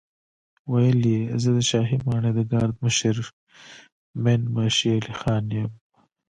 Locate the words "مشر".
2.83-3.15